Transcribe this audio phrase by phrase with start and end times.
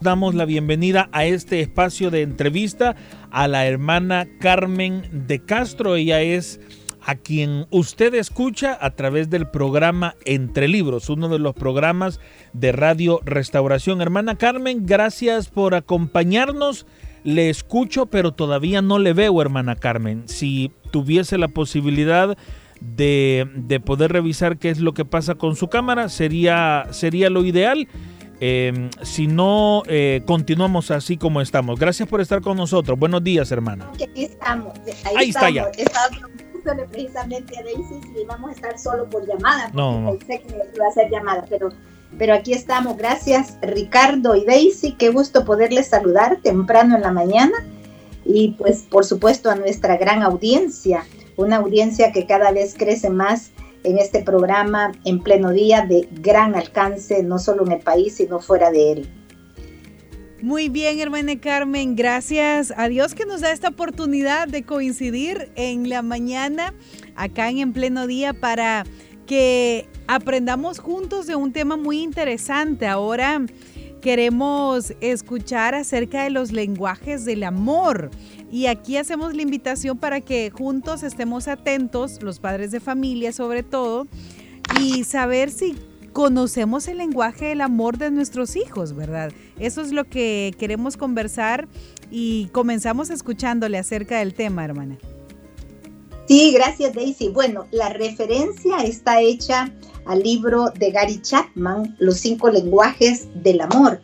[0.00, 2.94] Damos la bienvenida a este espacio de entrevista
[3.32, 5.96] a la hermana Carmen de Castro.
[5.96, 6.60] Ella es
[7.04, 12.20] a quien usted escucha a través del programa Entre Libros, uno de los programas
[12.52, 14.00] de Radio Restauración.
[14.00, 16.86] Hermana Carmen, gracias por acompañarnos.
[17.24, 20.28] Le escucho, pero todavía no le veo, hermana Carmen.
[20.28, 22.38] Si tuviese la posibilidad
[22.80, 27.44] de, de poder revisar qué es lo que pasa con su cámara, sería, sería lo
[27.44, 27.88] ideal.
[28.40, 31.78] Eh, si no, eh, continuamos así como estamos.
[31.78, 32.98] Gracias por estar con nosotros.
[32.98, 33.90] Buenos días, hermana.
[33.94, 34.74] Aquí estamos.
[35.04, 35.64] Ahí, Ahí está ya.
[35.76, 36.08] Estaba
[36.90, 39.70] precisamente a Daisy si íbamos a estar solo por llamada.
[39.72, 40.18] No, no.
[40.18, 41.70] Pensé que iba a ser llamada, pero,
[42.18, 42.96] pero aquí estamos.
[42.96, 44.92] Gracias, Ricardo y Daisy.
[44.92, 47.56] Qué gusto poderles saludar temprano en la mañana.
[48.24, 51.04] Y pues, por supuesto, a nuestra gran audiencia.
[51.36, 53.52] Una audiencia que cada vez crece más
[53.84, 58.40] en este programa en pleno día de gran alcance, no solo en el país, sino
[58.40, 59.08] fuera de él.
[60.40, 65.88] Muy bien, hermana Carmen, gracias a Dios que nos da esta oportunidad de coincidir en
[65.88, 66.74] la mañana
[67.16, 68.84] acá en En Pleno Día para
[69.26, 72.86] que aprendamos juntos de un tema muy interesante.
[72.86, 73.44] Ahora
[74.00, 78.10] queremos escuchar acerca de los lenguajes del amor.
[78.50, 83.62] Y aquí hacemos la invitación para que juntos estemos atentos, los padres de familia sobre
[83.62, 84.06] todo,
[84.80, 85.76] y saber si
[86.12, 89.32] conocemos el lenguaje del amor de nuestros hijos, ¿verdad?
[89.58, 91.68] Eso es lo que queremos conversar
[92.10, 94.98] y comenzamos escuchándole acerca del tema, hermana.
[96.26, 97.28] Sí, gracias Daisy.
[97.28, 99.72] Bueno, la referencia está hecha
[100.06, 104.00] al libro de Gary Chapman, Los cinco lenguajes del amor.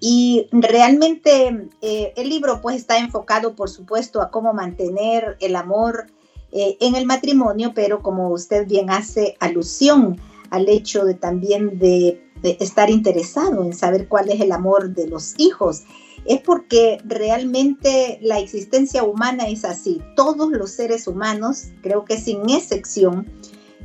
[0.00, 6.06] Y realmente eh, el libro pues está enfocado por supuesto a cómo mantener el amor
[6.52, 10.20] eh, en el matrimonio, pero como usted bien hace alusión
[10.50, 15.08] al hecho de también de, de estar interesado en saber cuál es el amor de
[15.08, 15.82] los hijos,
[16.24, 20.00] es porque realmente la existencia humana es así.
[20.16, 23.26] Todos los seres humanos, creo que sin excepción,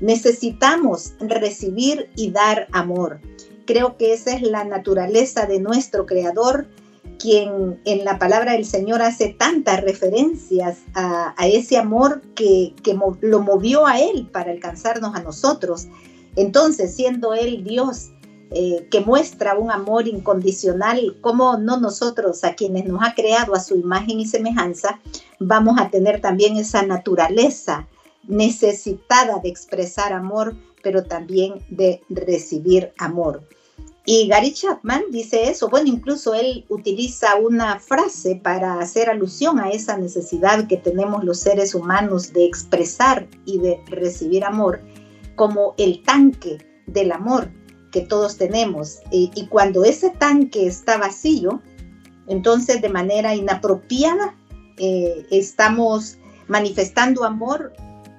[0.01, 3.19] necesitamos recibir y dar amor.
[3.65, 6.67] Creo que esa es la naturaleza de nuestro Creador,
[7.17, 12.73] quien en la palabra del Señor hace tantas referencias a, ese amor que,
[13.21, 15.87] lo movió a Él para alcanzarnos a nosotros.
[16.35, 18.09] Entonces, siendo Él Dios,
[18.51, 23.59] eh, que muestra un amor incondicional, como no nosotros, a quienes nos ha creado a
[23.59, 24.99] su imagen y semejanza,
[25.39, 27.87] vamos a tener también esa naturaleza
[28.27, 33.43] necesitada de expresar amor, pero también de recibir amor.
[34.05, 39.69] Y Gary Chapman dice eso, bueno, incluso él utiliza una frase para hacer alusión a
[39.69, 44.81] esa necesidad que tenemos los seres humanos de expresar y de recibir amor,
[45.35, 47.49] como el tanque del amor
[47.93, 48.99] que todos tenemos.
[49.09, 51.61] Y, cuando ese tanque está vacío,
[52.27, 54.35] entonces de manera inapropiada
[54.77, 56.17] eh, estamos
[56.49, 57.71] manifestando amor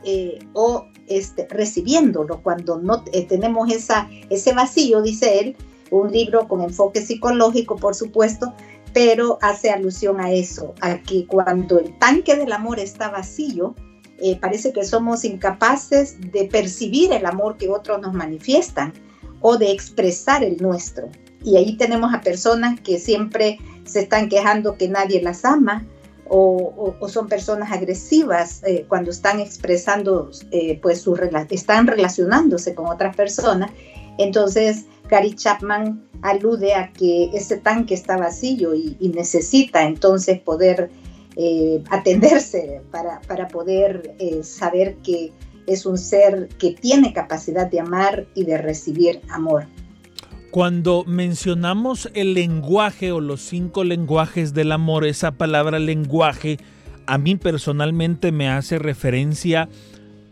[0.04, 2.42] eh, o este, recibiéndolo.
[2.42, 5.56] Cuando no eh, tenemos ese vacío, dice él,
[5.90, 8.54] un libro con enfoque psicológico, por supuesto,
[8.92, 13.74] pero hace alusión a eso, a que cuando el tanque del amor está vacío,
[14.18, 18.92] eh, parece que somos incapaces de percibir el amor que otros nos manifiestan
[19.40, 21.08] o de expresar el nuestro.
[21.42, 25.84] Y ahí tenemos a personas que siempre se están quejando que nadie las ama,
[26.28, 31.14] o, son personas agresivas eh, cuando están expresando, eh, pues su
[31.50, 33.70] están relacionándose con otras personas.
[34.18, 40.90] Entonces, Gary Chapman alude a que ese tanque está vacío y, necesita entonces poder
[41.36, 45.32] eh, atenderse para, para poder saber que
[45.66, 49.66] es un ser que tiene capacidad de amar y de recibir amor.
[50.54, 56.58] Cuando mencionamos el lenguaje o los cinco lenguajes del amor, esa palabra lenguaje
[57.06, 59.68] a mí personalmente me hace referencia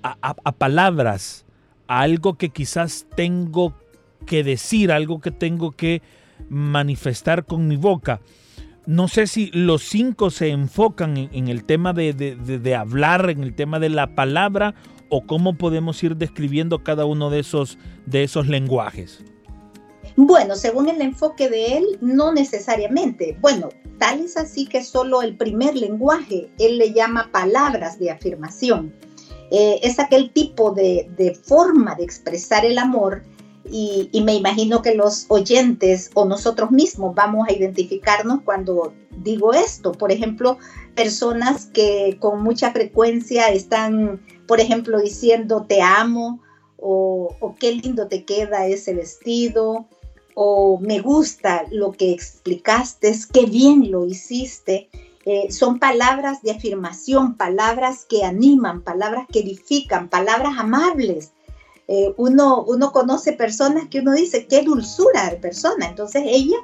[0.05, 1.45] a, palabras,
[1.89, 3.75] a algo que quizás tengo
[4.25, 6.03] que decir, algo que tengo que
[6.49, 8.21] manifestar con mi boca.
[8.87, 13.55] No sé si los cinco se enfocan en, el tema de, de, hablar, en el
[13.55, 14.77] tema de la palabra,
[15.09, 17.77] o cómo podemos ir describiendo cada uno de esos,
[18.07, 19.25] de esos lenguajes.
[20.25, 23.37] Bueno, según el enfoque de él, no necesariamente.
[23.41, 28.95] Bueno, tal es así que solo el primer lenguaje, él le llama palabras de afirmación.
[29.51, 33.25] Eh, es aquel tipo de, forma de expresar el amor
[33.69, 39.91] y, me imagino que los oyentes o nosotros mismos vamos a identificarnos cuando digo esto.
[39.91, 40.57] Por ejemplo,
[40.95, 46.41] personas que con mucha frecuencia están, por ejemplo, diciendo te amo
[46.77, 49.89] o qué lindo te queda ese vestido
[50.35, 54.89] o me gusta lo que explicaste, qué bien lo hiciste.
[55.25, 61.33] Eh, son palabras de afirmación, palabras que animan, palabras que edifican, palabras amables.
[61.87, 65.87] Eh, uno, uno conoce personas que uno dice, qué dulzura de persona.
[65.87, 66.57] Entonces ella,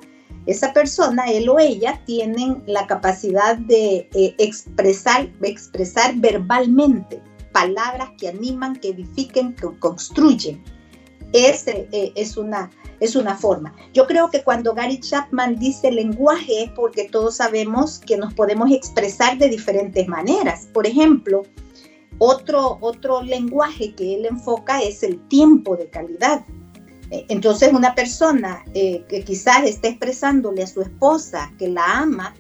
[0.47, 7.23] esa persona, él o ella, tienen la capacidad de eh, expresar, expresar verbalmente
[7.53, 10.63] palabras que animan, que edifiquen, que construyen.
[11.33, 12.71] Ese es una
[13.01, 13.75] es una forma.
[13.93, 18.71] Yo creo que cuando Gary Chapman dice lenguaje es porque todos sabemos que nos podemos
[18.71, 20.69] expresar de diferentes maneras.
[20.73, 21.43] Por ejemplo,
[22.19, 26.45] otro, otro lenguaje que él enfoca es el tiempo de calidad.
[27.11, 32.35] Eh, entonces una persona eh, que quizás esté expresándole a su esposa que la ama,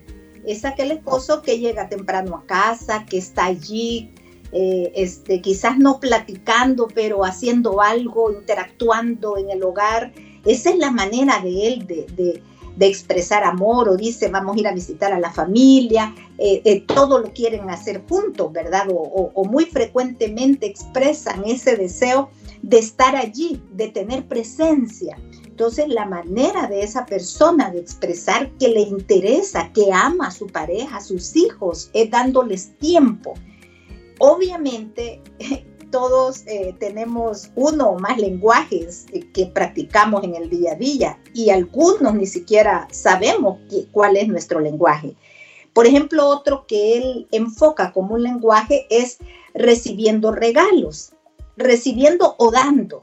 [0.47, 4.13] es aquel esposo que llega temprano a casa, que está allí,
[4.53, 10.13] eh, este, quizás no platicando, pero haciendo algo, interactuando en el hogar,
[10.49, 12.43] esa es la manera de él de,
[12.81, 17.19] expresar amor o dice vamos a ir a visitar a la familia, eh, eh, todo
[17.19, 18.87] lo quieren hacer juntos, ¿verdad?
[18.89, 22.31] O, muy frecuentemente expresan ese deseo
[22.63, 25.19] de estar allí, de tener presencia.
[25.45, 30.47] Entonces la manera de esa persona de expresar que le interesa, que ama a su
[30.47, 33.35] pareja, a sus hijos, es dándoles tiempo.
[34.21, 35.21] Obviamente
[35.91, 41.51] todos eh, tenemos uno o más lenguajes que practicamos en el día a día y
[41.51, 43.59] algunos ni siquiera sabemos
[43.93, 45.17] cuál es nuestro lenguaje.
[45.73, 49.19] Por ejemplo, otro que él enfoca como un lenguaje es
[49.55, 51.13] recibiendo regalos,
[51.57, 53.03] recibiendo o dando.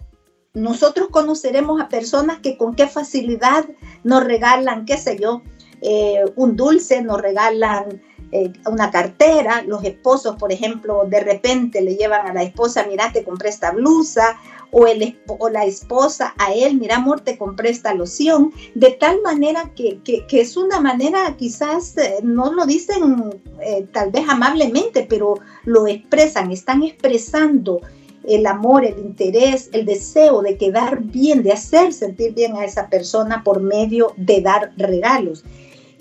[0.54, 3.66] Nosotros conoceremos a personas que con qué facilidad
[4.04, 5.42] nos regalan, qué sé yo,
[5.82, 11.96] eh, un dulce, nos regalan eh, una cartera, los esposos, por ejemplo, de repente le
[11.96, 14.38] llevan a la esposa, mira, te compré esta blusa,
[14.72, 19.22] o, el, o la esposa a él, mira, amor, te compré esta loción, de tal
[19.22, 23.30] manera que, es una manera, quizás eh, no lo dicen
[23.62, 27.82] eh, tal vez amablemente, pero lo expresan, están expresando
[28.28, 32.90] el amor, el interés, el deseo de quedar bien, de hacer sentir bien a esa
[32.90, 35.46] persona por medio de dar regalos.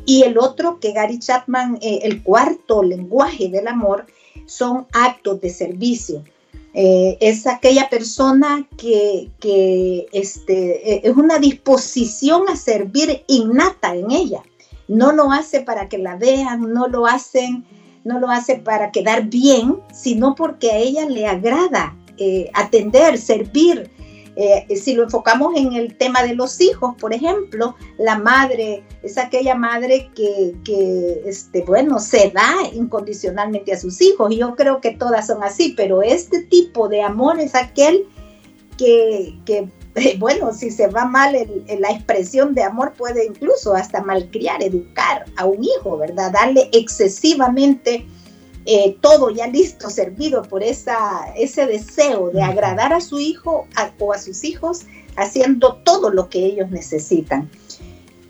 [0.06, 4.06] Y el otro que Gary Chapman, eh, el cuarto lenguaje del amor,
[4.46, 6.22] son actos de servicio.
[6.74, 9.30] Eh, es aquella persona que,
[10.12, 14.42] este, eh, es una disposición a servir innata en ella.
[14.88, 17.64] No lo hace para que la vean, no lo hacen,
[18.04, 21.96] no lo hace para quedar bien, sino porque a ella le agrada
[22.52, 23.90] atender, servir,
[24.36, 29.16] eh, si lo enfocamos en el tema de los hijos, por ejemplo, la madre es
[29.16, 34.34] aquella madre que, este, bueno, se da incondicionalmente a sus hijos.
[34.34, 38.08] Yo creo que todas son así, pero este tipo de amor es aquel
[38.76, 39.38] que,
[40.18, 45.26] bueno, si se va mal en, la expresión de amor, puede incluso hasta malcriar, educar
[45.36, 46.32] a un hijo, ¿verdad?
[46.32, 48.04] Darle excesivamente
[48.66, 53.66] eh, todo ya listo, servido por esa, ese deseo de agradar a su hijo
[53.98, 54.82] o a sus hijos,
[55.16, 57.50] haciendo todo lo que ellos necesitan.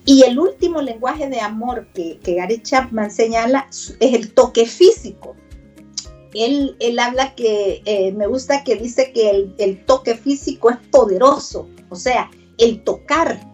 [0.05, 5.35] Y el último lenguaje de amor que, que Gary Chapman señala es el toque físico.
[6.35, 10.79] Él, él habla que, eh, me gusta que dice que el, el toque físico es
[10.91, 13.54] poderoso, o sea, el tocar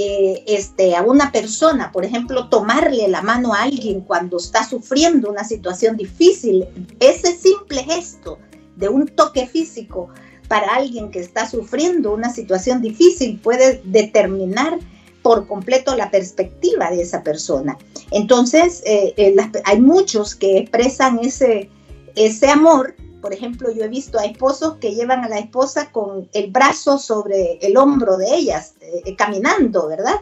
[0.00, 5.28] eh, este, a una persona, por ejemplo, tomarle la mano a alguien cuando está sufriendo
[5.28, 6.66] una situación difícil,
[7.00, 8.38] ese simple gesto
[8.76, 10.08] de un toque físico
[10.46, 14.78] para alguien que está sufriendo una situación difícil puede determinar
[15.22, 17.76] por completo la perspectiva de esa persona.
[18.12, 21.70] Entonces, eh, eh, hay muchos que expresan ese,
[22.14, 26.28] ese amor por ejemplo, yo he visto a esposos que llevan a la esposa con
[26.32, 30.16] el brazo sobre el hombro de ellas, eh, caminando, ¿verdad?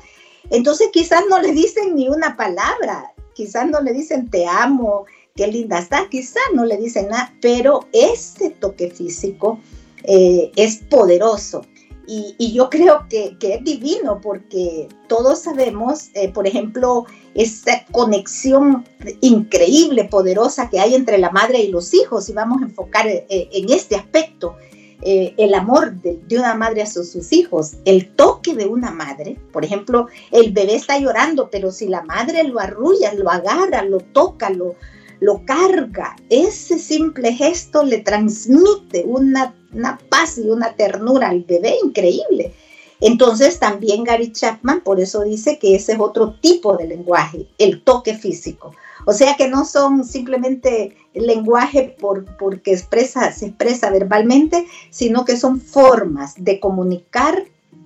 [0.51, 5.47] Entonces quizás no le dicen ni una palabra, quizás no le dicen te amo, qué
[5.47, 9.61] linda estás, quizás no le dicen nada, pero ese toque físico
[10.05, 11.63] eh, es poderoso.
[12.09, 18.85] Y, yo creo que, es divino porque todos sabemos, eh, por ejemplo, esa conexión
[19.21, 23.27] increíble, poderosa que hay entre la madre y los hijos, y vamos a enfocar eh,
[23.29, 24.57] en este aspecto.
[25.03, 29.39] eh, el amor de, una madre a sus, sus, hijos, el toque de una madre,
[29.53, 33.99] por ejemplo, el bebé está llorando, pero si la madre lo arrulla, lo agarra, lo
[34.01, 34.75] toca, lo,
[35.21, 41.77] lo carga, ese simple gesto le transmite una, una paz y una ternura al bebé
[41.85, 42.53] increíble.
[43.01, 47.83] Entonces también Gary Chapman por eso dice que ese es otro tipo de lenguaje, el
[47.83, 48.73] toque físico.
[49.05, 55.37] O sea que no son simplemente lenguaje por, porque expresa, se expresa verbalmente, sino que
[55.37, 57.45] son formas de comunicar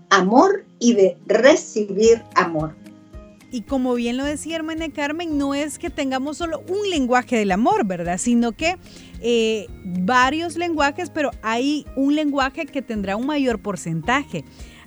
[0.08, 2.74] amor y de recibir amor.
[3.52, 7.50] Y como bien lo decía hermana Carmen, no es que tengamos solo un lenguaje del
[7.50, 8.18] amor, ¿verdad?
[8.18, 8.76] Sino que
[9.20, 14.44] eh, varios lenguajes, pero hay un lenguaje que tendrá un mayor porcentaje.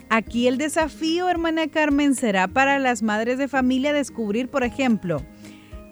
[0.10, 5.22] Aquí el desafío, hermana Carmen, será para las madres de familia descubrir, por ejemplo,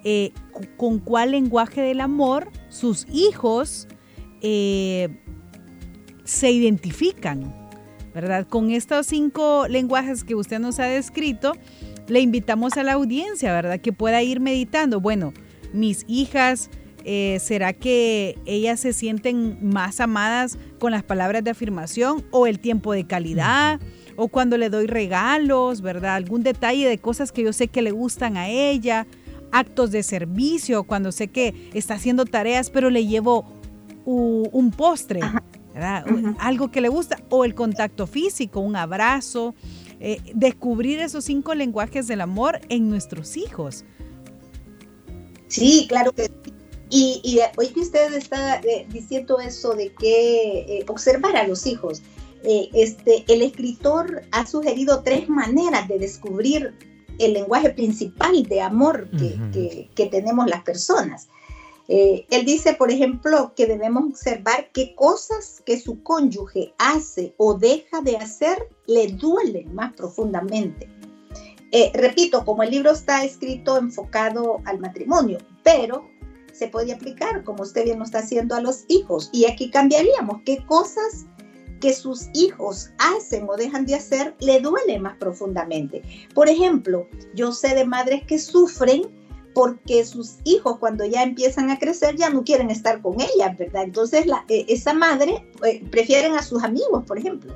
[0.04, 0.32] eh,
[0.76, 3.86] con cuál lenguaje del amor sus hijos
[4.40, 5.08] eh,
[6.24, 7.54] se identifican,
[8.14, 8.46] ¿verdad?
[8.48, 11.52] Con estos cinco lenguajes que usted nos ha descrito,
[12.08, 13.80] le invitamos a la audiencia, ¿verdad?
[13.80, 15.00] Que pueda ir meditando.
[15.00, 15.32] Bueno,
[15.72, 16.70] mis hijas,
[17.04, 22.58] eh, ¿será que ellas se sienten más amadas con las palabras de afirmación o el
[22.58, 23.80] tiempo de calidad?
[24.16, 26.16] O cuando le doy regalos, ¿verdad?
[26.16, 29.06] Algún detalle de cosas que yo sé que le gustan a ella
[29.52, 33.44] actos de servicio, cuando sé que está haciendo tareas, pero le llevo
[34.04, 35.20] un postre,
[36.38, 39.54] algo que le gusta, o el contacto físico, un abrazo,
[40.04, 43.84] eh, descubrir esos cinco lenguajes del amor en nuestros hijos.
[45.46, 46.32] Sí, claro que sí.
[46.90, 52.02] Y, hoy que usted está eh, diciendo eso de que eh, observar a los hijos,
[52.42, 56.74] este, el escritor ha sugerido tres maneras de descubrir
[57.20, 59.08] el lenguaje principal de amor
[59.54, 61.28] que, tenemos las personas.
[61.94, 67.52] Eh, él dice, por ejemplo, que debemos observar qué cosas que su cónyuge hace o
[67.52, 70.88] deja de hacer le duelen más profundamente.
[71.70, 76.08] Eh, repito, como el libro está escrito enfocado al matrimonio, pero
[76.54, 79.28] se puede aplicar, como usted bien lo está haciendo, a los hijos.
[79.30, 81.26] Y aquí cambiaríamos qué cosas
[81.82, 86.00] que sus hijos hacen o dejan de hacer le duele más profundamente.
[86.32, 89.02] Por ejemplo, yo sé de madres que sufren
[89.54, 93.84] porque sus hijos cuando ya empiezan a crecer ya no quieren estar con ellas, ¿verdad?
[93.84, 97.52] Entonces eh, esa madre eh, prefieren a sus amigos, por ejemplo.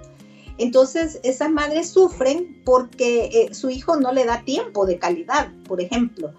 [0.59, 5.81] Entonces esas madres sufren porque eh, su hijo no le da tiempo de calidad, por
[5.81, 6.33] ejemplo.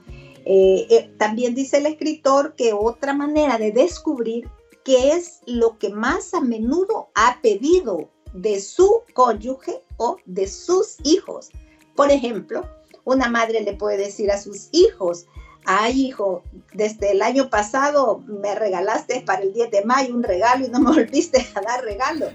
[1.18, 4.50] también dice el escritor que otra manera de descubrir
[4.84, 10.98] qué es lo que más a menudo ha pedido de su cónyuge o de sus
[11.04, 11.50] hijos.
[11.96, 12.66] Por ejemplo,
[13.08, 15.26] una madre le puede decir a sus hijos,
[15.68, 16.44] ay hijo,
[16.74, 20.80] desde el año pasado me regalaste para el 10 de mayo un regalo y no
[20.80, 22.28] me volviste a dar regalo.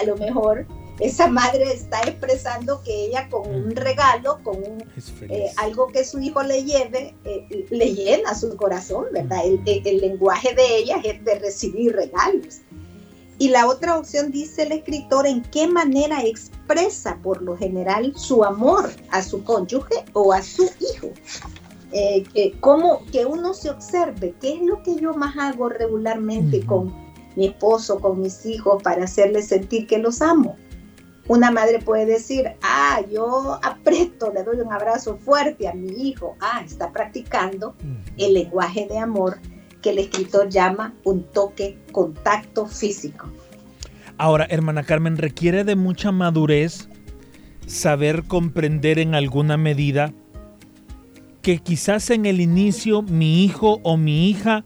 [0.00, 0.66] A lo mejor
[1.00, 4.62] esa madre está expresando que ella con un regalo, con
[5.28, 9.40] eh, algo que su hijo le lleve, eh, le llena su corazón, ¿verdad?
[9.44, 12.60] El, lenguaje de ella es de recibir regalos.
[13.38, 18.44] Y la otra opción dice el escritor en qué manera expresa por lo general su
[18.44, 21.08] amor a su cónyuge o a su hijo.
[21.96, 26.92] Eh, cómo que uno se observe qué es lo que yo más hago regularmente con
[27.36, 30.56] mi esposo, con mis hijos, para hacerles sentir que los amo
[31.26, 36.36] una madre puede decir, ah, yo aprieto, le doy un abrazo fuerte a mi hijo.
[36.40, 37.74] Ah, está practicando
[38.18, 39.38] el lenguaje de amor
[39.80, 43.30] que el escritor llama un toque, contacto físico.
[44.18, 46.88] Ahora, hermana Carmen, requiere de mucha madurez
[47.66, 50.12] saber comprender en alguna medida
[51.44, 54.64] que quizás en el inicio mi hijo o mi hija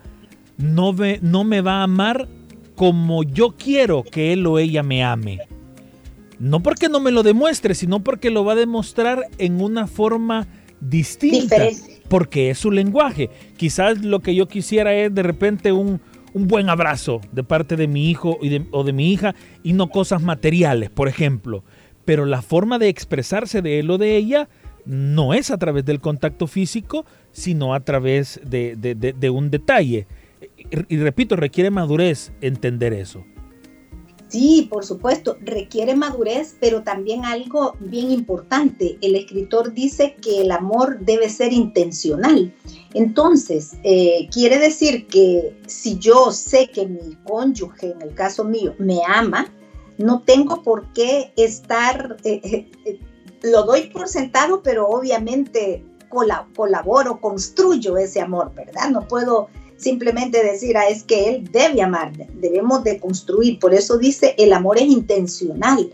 [0.59, 2.29] no, no me va a amar
[2.77, 5.41] como yo quiero que él o ella me ame.
[6.39, 10.47] No porque no me lo demuestre, sino porque lo va a demostrar en una forma
[10.81, 11.57] distinta.
[12.09, 13.29] Porque es su lenguaje.
[13.57, 16.01] Quizás lo que yo quisiera es de repente un,
[16.33, 18.39] buen abrazo de parte de mi hijo
[18.71, 21.65] o de mi hija y no cosas materiales, por ejemplo.
[22.05, 24.49] Pero la forma de expresarse de él o de ella
[24.89, 30.07] no es a través del contacto físico, sino a través de un detalle.
[30.89, 33.25] Y repito, requiere madurez entender eso.
[34.29, 38.99] Sí, por supuesto, requiere madurez, pero también algo bien importante.
[39.01, 42.53] El escritor dice que el amor debe ser intencional.
[42.93, 48.75] Entonces, eh, quiere decir que si yo sé que mi cónyuge, en el caso mío,
[48.79, 49.51] me ama,
[49.97, 53.01] no tengo por qué estar, eh, eh,
[53.43, 55.85] lo doy por sentado, pero obviamente
[56.55, 58.91] colaboro, construyo ese amor, ¿verdad?
[58.91, 63.59] No puedo simplemente decir, ah, es que él debe amar, debemos de construir.
[63.59, 65.93] Por eso dice, el amor es intencional.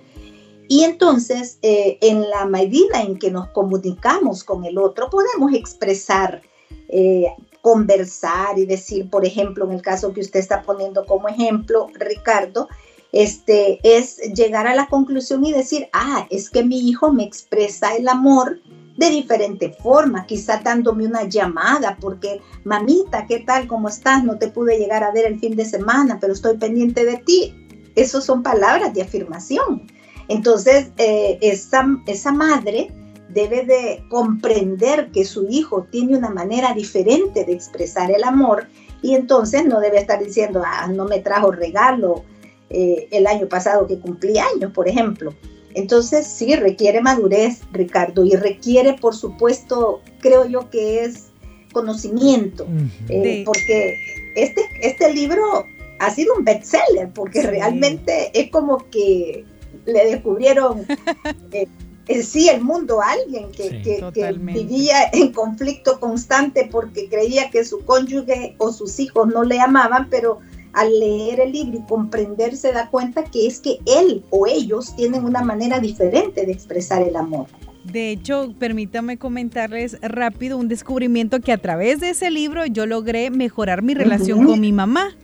[0.68, 6.40] Y entonces, eh, en la medida en que nos comunicamos con el otro, podemos expresar,
[6.88, 7.26] eh,
[7.60, 12.68] conversar y decir, por ejemplo, en el caso que usted está poniendo como ejemplo, Ricardo,
[13.14, 17.94] este, es llegar a la conclusión y decir, ah, es que mi hijo me expresa
[17.94, 18.58] el amor
[18.96, 23.68] de diferente forma, quizá dándome una llamada, porque mamita, ¿qué tal?
[23.68, 24.24] ¿Cómo estás?
[24.24, 27.54] No te pude llegar a ver el fin de semana, pero estoy pendiente de ti.
[27.94, 29.86] Esas son palabras de afirmación.
[30.26, 32.92] Entonces, eh, esa, esa madre
[33.28, 38.66] debe de comprender que su hijo tiene una manera diferente de expresar el amor
[39.02, 42.24] y entonces no debe estar diciendo, ah, no me trajo regalo,
[42.70, 45.34] eh, el año pasado que cumplí años, por ejemplo.
[45.74, 51.26] Entonces sí, requiere madurez, Ricardo, y requiere, por supuesto, creo yo que es
[51.72, 52.66] conocimiento,
[53.08, 53.96] eh, porque
[54.36, 55.66] este, este libro
[55.98, 59.44] ha sido un bestseller, porque realmente es como que
[59.84, 60.86] le descubrieron
[61.52, 61.66] eh,
[62.06, 63.80] en sí el mundo a alguien que,
[64.12, 69.60] que, vivía en conflicto constante porque creía que su cónyuge o sus hijos no le
[69.60, 70.40] amaban, pero
[70.74, 74.94] al leer el libro y comprender se da cuenta que es que él o ellos
[74.96, 77.46] tienen una manera diferente de expresar el amor.
[77.84, 83.30] De hecho, permítame comentarles rápido un descubrimiento que a través de ese libro yo logré
[83.30, 85.16] mejorar mi relación con mi mamá.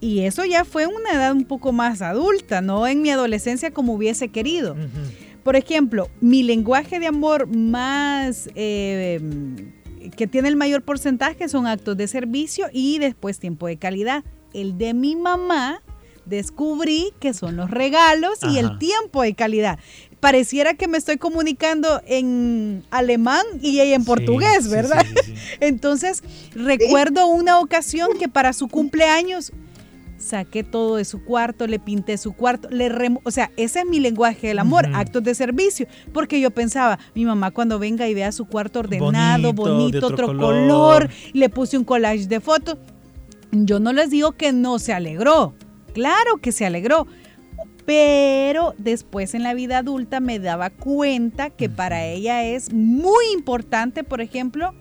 [0.00, 3.94] Y eso ya fue una edad un poco más adulta, no en mi adolescencia como
[3.94, 4.76] hubiese querido.
[5.42, 8.48] Por ejemplo, mi lenguaje de amor más...
[8.54, 9.20] Eh,
[10.16, 14.78] que tiene el mayor porcentaje son actos de servicio y después tiempo de calidad el
[14.78, 15.82] de mi mamá,
[16.24, 19.78] descubrí que son los regalos y el tiempo de calidad.
[20.20, 25.06] Pareciera que me estoy comunicando en alemán y ella en portugués, ¿verdad?
[25.60, 26.22] Entonces,
[26.54, 29.52] recuerdo una ocasión que para su cumpleaños
[30.18, 32.90] saqué todo de su cuarto, le pinté su cuarto, le
[33.22, 37.24] o sea, ese es mi lenguaje del amor, actos de servicio, porque yo pensaba, mi
[37.24, 42.26] mamá cuando venga y vea su cuarto ordenado, bonito, otro, color, le puse un collage
[42.26, 42.78] de fotos,
[43.52, 45.54] yo no les digo que no se alegró,
[45.92, 47.06] claro que se alegró,
[47.86, 54.04] pero después en la vida adulta me daba cuenta que para ella es muy importante,
[54.04, 54.74] por ejemplo,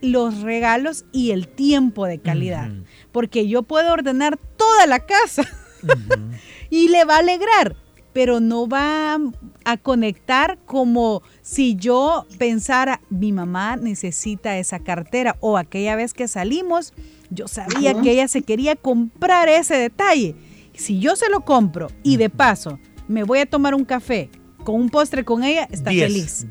[0.00, 2.70] los regalos y el tiempo de calidad,
[3.12, 5.44] porque yo puedo ordenar toda la casa
[6.70, 7.76] y le va a alegrar,
[8.14, 9.18] pero no va
[9.64, 16.28] a conectar como si yo pensara, mi mamá necesita esa cartera o aquella vez que
[16.28, 16.94] salimos,
[17.28, 20.36] yo sabía que ella se quería comprar ese detalle.
[20.74, 24.30] Si yo se lo compro y de paso me voy a tomar un café
[24.62, 26.46] con un postre con ella, está feliz.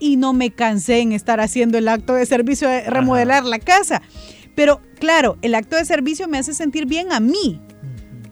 [0.00, 4.02] Y no me cansé en estar haciendo el acto de servicio de remodelar la casa.
[4.54, 7.60] Pero claro, el acto de servicio me hace sentir bien a mí.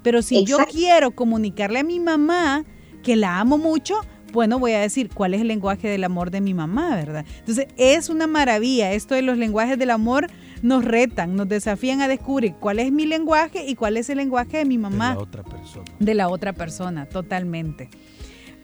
[0.03, 2.65] Pero si yo quiero comunicarle a mi mamá
[3.03, 4.01] que la amo mucho,
[4.33, 7.25] bueno, voy a decir cuál es el lenguaje del amor de mi mamá, ¿verdad?
[7.41, 8.93] Entonces, es una maravilla.
[8.93, 10.29] Esto de los lenguajes del amor
[10.63, 14.59] nos retan, nos desafían a descubrir cuál es mi lenguaje y cuál es el lenguaje
[14.59, 15.11] de mi mamá.
[15.11, 15.85] De la otra persona.
[15.99, 17.91] De la otra persona, totalmente.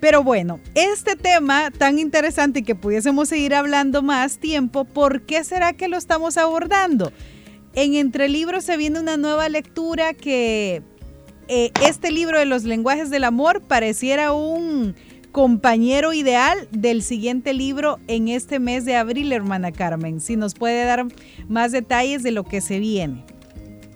[0.01, 5.72] Pero bueno, este tema tan interesante que pudiésemos seguir hablando más tiempo, ¿por qué será
[5.72, 7.12] que lo estamos abordando?
[7.74, 10.83] En Entre Libros se viene una nueva lectura que
[11.48, 14.94] eh, este libro de los lenguajes del amor pareciera un
[15.32, 20.20] compañero ideal del siguiente libro en este mes de abril, hermana Carmen.
[20.20, 21.06] Si nos puede dar
[21.48, 23.24] más detalles de lo que se viene.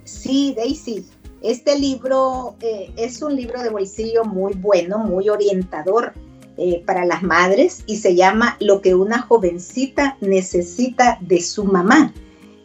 [0.03, 1.05] Sí, Daisy.
[1.41, 6.13] Este libro eh, es un libro de bolsillo muy bueno, muy orientador
[6.57, 12.13] eh, para las madres y se llama Lo que una jovencita necesita de su mamá.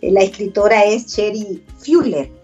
[0.01, 2.38] La escritora es Cherry Fuller.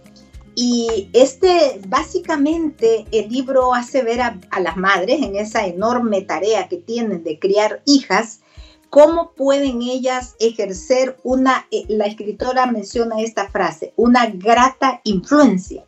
[0.54, 6.76] Y este, básicamente, el libro hace ver a, las madres en esa enorme tarea que
[6.76, 8.40] tienen de criar hijas,
[8.88, 15.84] cómo pueden ellas ejercer una, eh, la escritora menciona esta frase, una grata influencia.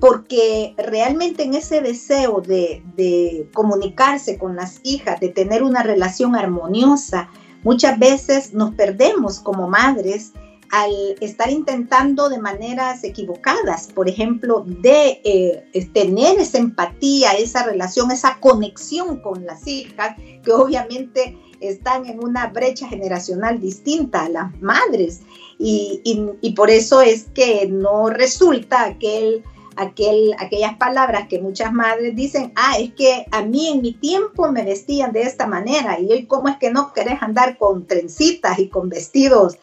[0.00, 6.36] Porque realmente en ese deseo de, de comunicarse con las hijas, de tener una relación
[6.36, 7.28] armoniosa,
[7.64, 10.32] muchas veces nos perdemos como madres
[10.70, 18.10] al estar intentando de maneras equivocadas, por ejemplo, de eh, tener esa empatía, esa relación,
[18.10, 24.60] esa conexión con las hijas, que obviamente están en una brecha generacional distinta a las
[24.60, 25.20] madres.
[25.58, 29.42] Y, por eso es que no resulta aquel,
[29.76, 34.52] aquel, aquellas palabras que muchas madres dicen, ah, es que a mí en mi tiempo
[34.52, 38.58] me vestían de esta manera y hoy cómo es que no querés andar con trencitas
[38.58, 39.58] y con vestidos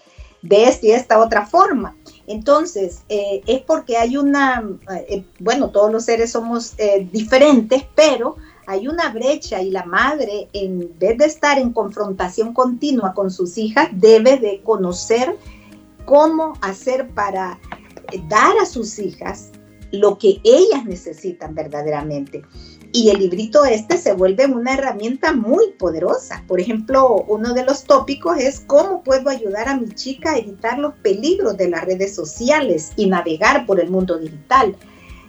[0.47, 1.95] de esta y esta otra forma.
[2.27, 4.63] Entonces, eh, es porque hay una,
[5.09, 10.47] eh, bueno, todos los seres somos eh, diferentes, pero hay una brecha y la madre,
[10.53, 15.37] en vez de estar en confrontación continua con sus hijas, debe de conocer
[16.05, 17.59] cómo hacer para
[18.27, 19.51] dar a sus hijas
[19.91, 22.43] lo que ellas necesitan verdaderamente.
[22.95, 26.45] Y el librito este se vuelve una herramienta muy poderosa.
[26.47, 30.79] Por ejemplo, uno de los tópicos es cómo puedo ayudar a mi chica a evitar
[30.79, 34.77] los peligros de las redes sociales y navegar por el mundo digital.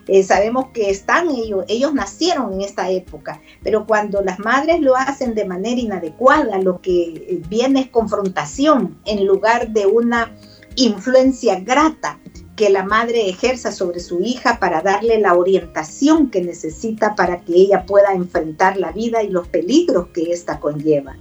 [0.06, 4.94] Eh, sabemos que están ellos, ellos nacieron en esta época, pero cuando las madres lo
[4.94, 10.30] hacen de manera inadecuada, lo que viene es confrontación en lugar de una
[10.76, 12.20] influencia grata
[12.56, 17.54] que la madre ejerza sobre su hija para darle la orientación que necesita para que
[17.54, 21.16] ella pueda enfrentar la vida y los peligros que ésta conlleva.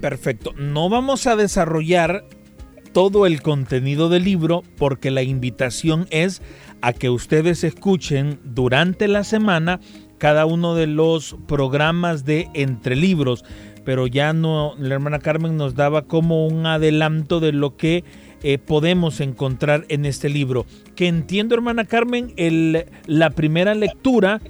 [0.00, 0.52] Perfecto.
[0.56, 2.24] No vamos a desarrollar
[2.92, 6.42] todo el contenido del libro porque la invitación es
[6.80, 9.80] a que ustedes escuchen durante la semana
[10.18, 13.44] cada uno de los programas de Entre Libros.
[13.84, 18.02] Pero ya no, la hermana Carmen nos daba como un adelanto de lo que
[18.42, 20.66] eh, podemos encontrar en este libro.
[20.94, 24.40] Que entiendo, hermana Carmen, el, la primera lectura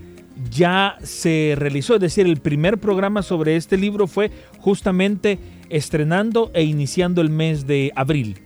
[0.50, 5.38] ya se realizó, es decir, el primer programa sobre este libro fue justamente
[5.70, 8.42] estrenando e iniciando el mes de abril.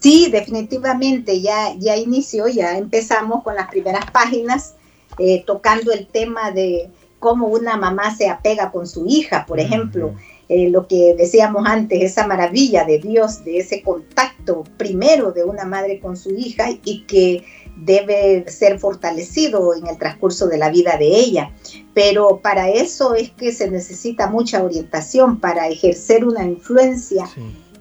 [0.00, 4.76] Sí, definitivamente, ya, ya inició, ya empezamos con las primeras páginas
[5.18, 10.14] eh, tocando el tema de cómo una mamá se apega con su hija, por ejemplo.
[10.52, 15.64] Eh, lo que decíamos antes, esa maravilla de Dios, de ese contacto primero de una
[15.64, 17.44] madre con su hija y que
[17.76, 21.52] debe ser fortalecido en el transcurso de la vida de ella.
[21.94, 27.30] Pero para eso es que se necesita mucha orientación para ejercer una influencia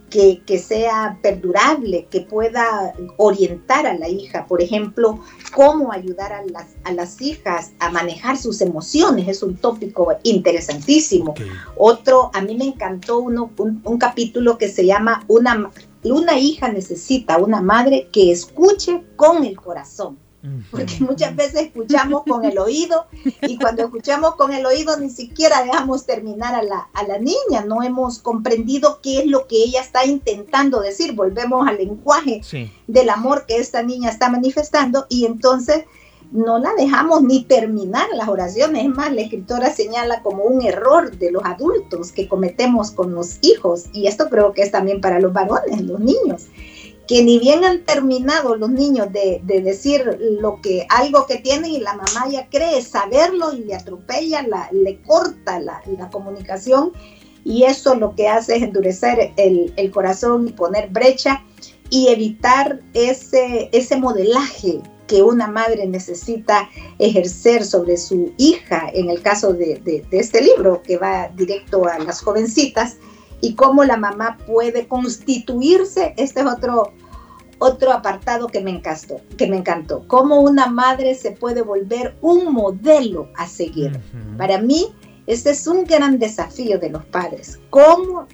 [0.09, 4.45] que, sea perdurable, que pueda orientar a la hija.
[4.47, 5.19] Por ejemplo,
[5.55, 9.27] cómo ayudar a las, a las hijas a manejar sus emociones.
[9.27, 11.33] Es un tópico interesantísimo.
[11.77, 15.71] Otro, a mí me encantó uno, un, capítulo que se llama una,
[16.03, 20.17] una hija necesita una madre que escuche con el corazón
[20.71, 23.07] porque muchas veces escuchamos con el oído
[23.41, 27.65] y cuando escuchamos con el oído ni siquiera dejamos terminar a la, a la niña,
[27.65, 32.41] no hemos comprendido qué es lo que ella está intentando decir, volvemos al lenguaje
[32.87, 35.83] del amor que esta niña está manifestando y entonces
[36.31, 41.17] no la dejamos ni terminar las oraciones, es más, la escritora señala como un error
[41.17, 43.85] de los adultos que cometemos con los hijos.
[43.93, 46.45] Y esto creo que es también para los varones, los niños
[47.09, 51.79] que ni bien han terminado los niños de, decir lo que algo que tienen y
[51.79, 56.91] la mamá ya cree saberlo y le atropella, le corta la, comunicación
[57.43, 61.43] y eso lo que hace es endurecer el, corazón y poner brecha
[61.89, 66.69] y evitar ese, ese modelaje que una madre necesita
[66.99, 72.21] ejercer sobre su hija, en el caso de este libro que va directo a las
[72.21, 72.97] jovencitas,
[73.41, 76.93] y cómo la mamá puede constituirse, este es otro,
[77.59, 82.53] otro apartado que me encantó, que me encantó, cómo una madre se puede volver un
[82.53, 83.99] modelo a seguir.
[84.37, 84.87] Para mí,
[85.27, 88.27] este es un gran desafío de los padres, cómo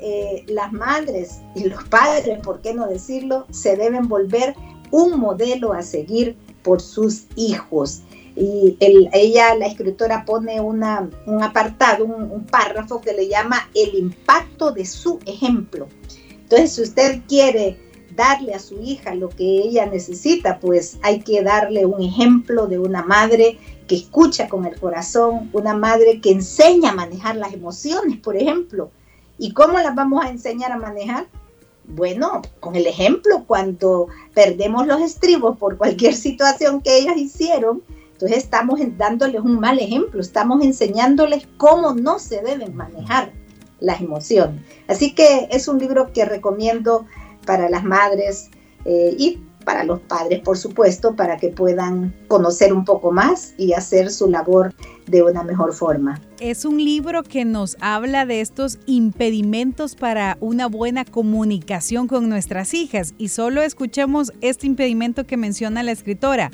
[0.00, 4.54] eh, las madres y los padres, por qué no decirlo, se deben volver
[4.90, 8.02] un modelo a seguir por sus hijos.
[8.40, 14.70] Y ella, la escritora, pone una, un apartado, un, párrafo que le llama el impacto
[14.70, 15.88] de su ejemplo.
[16.30, 17.76] Entonces, si usted quiere
[18.14, 22.78] darle a su hija lo que ella necesita, pues hay que darle un ejemplo de
[22.78, 28.18] una madre que escucha con el corazón, una madre que enseña a manejar las emociones,
[28.18, 28.90] por ejemplo.
[29.36, 31.26] ¿Y cómo las vamos a enseñar a manejar?
[31.88, 37.82] Bueno, con el ejemplo, cuando perdemos los estribos por cualquier situación que ellas hicieron,
[38.18, 43.30] entonces estamos dándoles un mal ejemplo, estamos enseñándoles cómo no se deben manejar
[43.78, 44.60] las emociones.
[44.88, 47.06] Así que es un libro que recomiendo
[47.46, 48.50] para las madres
[48.84, 53.74] eh, y para los padres, por supuesto, para que puedan conocer un poco más y
[53.74, 54.74] hacer su labor
[55.06, 56.20] de una mejor forma.
[56.40, 62.74] Es un libro que nos habla de estos impedimentos para una buena comunicación con nuestras
[62.74, 66.50] hijas y solo escuchemos este impedimento que menciona la escritora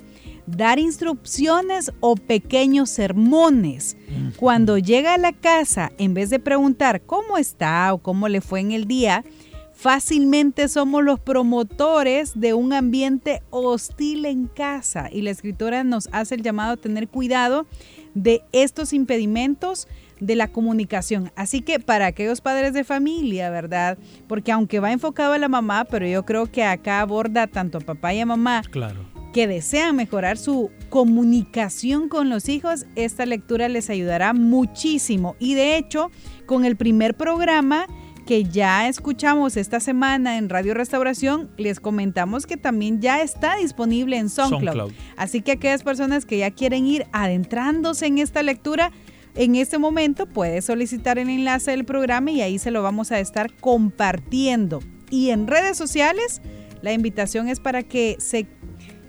[0.46, 3.96] dar instrucciones o pequeños sermones.
[4.37, 8.61] Cuando llega a la casa, en vez de preguntar cómo está o cómo le fue
[8.61, 9.24] en el día,
[9.72, 15.09] fácilmente somos los promotores de un ambiente hostil en casa.
[15.12, 17.66] Y la escritora nos hace el llamado a tener cuidado
[18.14, 19.88] de estos impedimentos
[20.20, 21.30] de la comunicación.
[21.37, 23.98] Así que para aquellos padres de familia, ¿verdad?
[24.28, 27.80] Porque aunque va enfocado a la mamá, pero yo creo que acá aborda tanto a
[27.80, 28.62] papá y a mamá.
[28.70, 29.13] Claro.
[29.35, 35.35] Que desean mejorar su comunicación con los hijos, esta lectura les ayudará muchísimo.
[35.40, 36.12] Y de hecho,
[36.47, 37.87] con el primer programa
[38.27, 44.16] que ya escuchamos esta semana en Radio Restauración, les comentamos que también ya está disponible
[44.18, 44.92] en SoundCloud.
[45.16, 48.92] Así que aquellas personas que ya quieren ir adentrándose en esta lectura,
[49.35, 53.18] en este momento puede solicitar el enlace del programa y ahí se lo vamos a
[53.18, 54.79] estar compartiendo.
[55.11, 56.40] Y en redes sociales,
[56.85, 58.47] la invitación es para que se,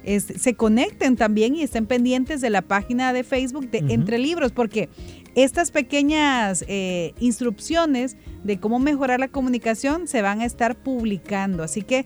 [0.05, 4.89] se conecten también y estén pendientes de la página de Facebook de Entre Libros, porque
[5.35, 11.63] estas pequeñas eh, instrucciones de cómo mejorar la comunicación se van a estar publicando.
[11.63, 12.03] Así que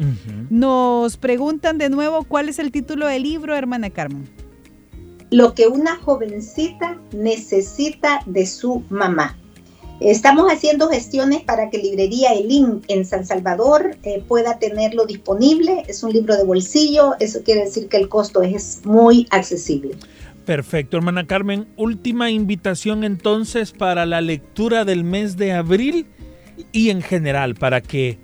[0.49, 4.27] nos preguntan de nuevo cuál es el título del libro, hermana Carmen.
[5.31, 9.37] Lo que una jovencita necesita de su mamá.
[9.99, 15.83] Estamos haciendo gestiones para que Librería Elín en San Salvador eh, pueda tenerlo disponible.
[15.87, 19.95] Es un libro de bolsillo, eso quiere decir que el costo es muy accesible.
[20.45, 21.67] Perfecto, hermana Carmen.
[21.75, 26.07] Última invitación entonces para la lectura del mes de abril
[26.71, 28.19] y en general para que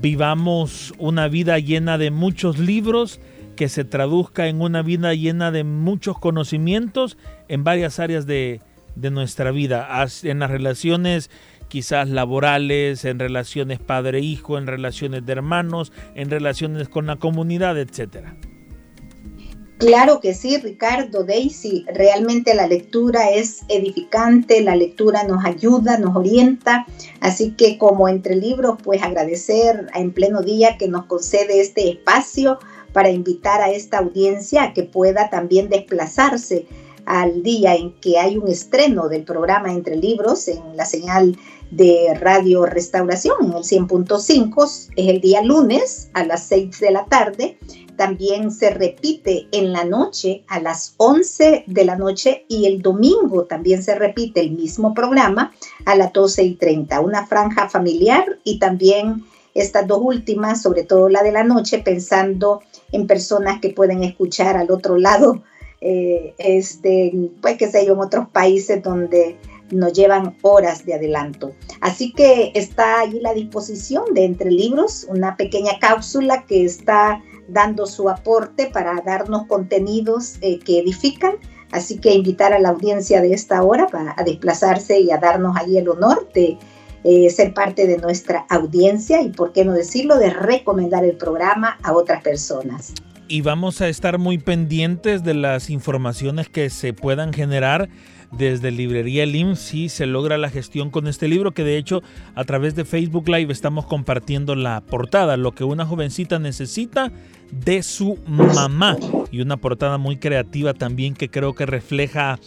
[0.00, 3.20] vivamos una vida llena de muchos libros,
[3.56, 8.60] que se traduzca en una vida llena de muchos conocimientos en varias áreas de,
[8.96, 11.30] de nuestra vida, en las relaciones
[11.68, 18.34] quizás laborales, en relaciones padre-hijo, en relaciones de hermanos, en relaciones con la comunidad, etcétera.
[19.78, 26.16] Claro que sí, Ricardo, Daisy, realmente la lectura es edificante, la lectura nos ayuda, nos
[26.16, 26.84] orienta,
[27.20, 32.58] así que como entre libros, pues agradecer en pleno día que nos concede este espacio
[32.92, 36.66] para invitar a esta audiencia a que pueda también desplazarse
[37.08, 41.38] al día en que hay un estreno del programa Entre Libros en la señal
[41.70, 47.06] de Radio Restauración en el 100.5, es el día lunes a las 6 de la
[47.06, 47.58] tarde.
[47.96, 53.44] También se repite en la noche a las 11 de la noche y el domingo
[53.44, 55.52] también se repite el mismo programa
[55.86, 61.08] a las 12 y 30, una franja familiar y también estas dos últimas, sobre todo
[61.08, 62.60] la de la noche, pensando
[62.92, 65.42] en personas que pueden escuchar al otro lado,
[65.80, 69.36] eh, este, pues que sé yo, en otros países donde
[69.70, 71.52] nos llevan horas de adelanto.
[71.80, 77.86] Así que está allí la disposición de Entre Libros, una pequeña cápsula que está dando
[77.86, 81.36] su aporte para darnos contenidos eh, que edifican.
[81.70, 85.54] Así que invitar a la audiencia de esta hora para, a desplazarse y a darnos
[85.56, 86.56] ahí el honor de
[87.04, 91.78] eh, ser parte de nuestra audiencia y, por qué no decirlo, de recomendar el programa
[91.82, 92.94] a otras personas.
[93.30, 97.90] Y vamos a estar muy pendientes de las informaciones que se puedan generar
[98.32, 102.02] desde Librería Lim si se logra la gestión con este libro que de hecho
[102.34, 107.12] a través de Facebook Live estamos compartiendo la portada, lo que una jovencita necesita
[107.50, 108.96] de su mamá.
[109.30, 112.38] Y una portada muy creativa también que creo que refleja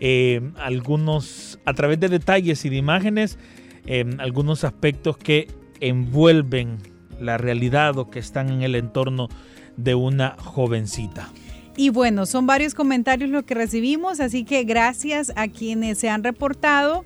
[0.00, 3.38] eh, algunos, a través de detalles y de imágenes,
[3.84, 5.48] eh, algunos aspectos que
[5.80, 6.78] envuelven
[7.20, 9.28] la realidad o que están en el entorno
[9.76, 11.30] de una jovencita.
[11.76, 16.22] Y bueno, son varios comentarios lo que recibimos, así que gracias a quienes se han
[16.22, 17.04] reportado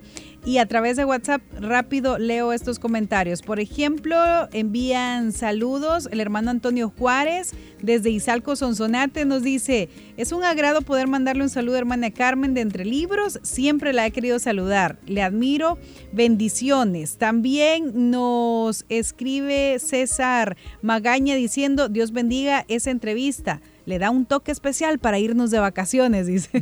[0.49, 3.43] y a través de WhatsApp rápido leo estos comentarios.
[3.43, 4.17] Por ejemplo,
[4.51, 11.07] envían saludos el hermano Antonio Juárez desde Izalco Sonsonate nos dice, es un agrado poder
[11.07, 15.21] mandarle un saludo a hermana Carmen de Entre Libros, siempre la he querido saludar, le
[15.21, 15.77] admiro,
[16.11, 17.17] bendiciones.
[17.17, 24.99] También nos escribe César Magaña diciendo, Dios bendiga esa entrevista le da un toque especial
[24.99, 26.61] para irnos de vacaciones, dice.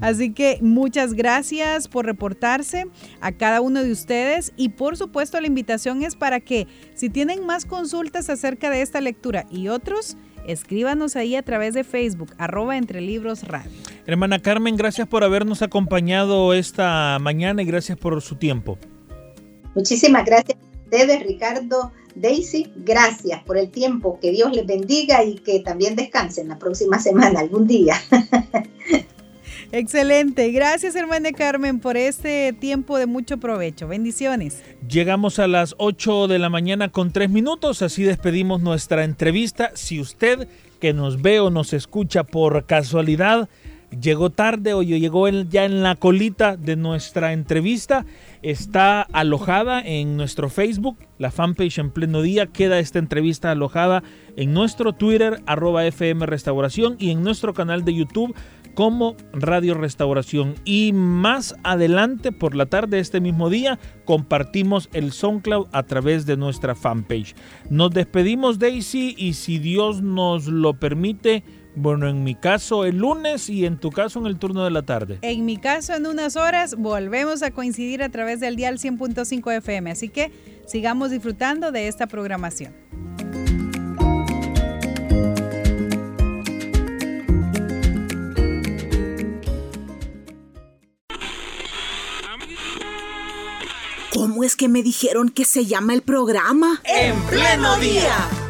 [0.00, 2.86] Así que muchas gracias por reportarse
[3.20, 7.44] a cada uno de ustedes y por supuesto la invitación es para que si tienen
[7.44, 12.76] más consultas acerca de esta lectura y otros, escríbanos ahí a través de Facebook, arroba
[12.76, 13.72] entre libros radio.
[14.06, 18.78] Hermana Carmen, gracias por habernos acompañado esta mañana y gracias por su tiempo.
[19.74, 21.92] Muchísimas gracias ustedes, Ricardo.
[22.16, 26.98] Daisy, gracias por el tiempo, que Dios les bendiga y que también descansen la próxima
[26.98, 27.94] semana, algún día.
[29.72, 33.86] Excelente, gracias hermana Carmen por este tiempo de mucho provecho.
[33.86, 34.64] Bendiciones.
[34.88, 39.70] Llegamos a las 8 de la mañana con 3 minutos, así despedimos nuestra entrevista.
[39.74, 40.48] Si usted
[40.80, 43.48] que nos ve o nos escucha por casualidad,
[43.90, 48.04] llegó tarde o llegó ya en la colita de nuestra entrevista,
[48.42, 52.46] está alojada en nuestro Facebook, la fanpage en pleno día.
[52.46, 54.02] Queda esta entrevista alojada
[54.36, 58.34] en nuestro Twitter, arroba FM Restauración, y en nuestro canal de YouTube
[58.74, 60.54] como Radio Restauración.
[60.64, 66.26] Y más adelante, por la tarde de este mismo día, compartimos el SoundCloud a través
[66.26, 67.34] de nuestra fanpage.
[67.68, 73.48] Nos despedimos, Daisy, y si Dios nos lo permite, bueno, en mi caso el lunes
[73.48, 75.18] y en tu caso en el turno de la tarde.
[75.22, 79.90] En mi caso en unas horas volvemos a coincidir a través del dial 100.5 FM,
[79.90, 80.32] así que
[80.66, 82.72] sigamos disfrutando de esta programación.
[94.12, 96.82] ¿Cómo es que me dijeron que se llama el programa?
[96.84, 98.49] En pleno día.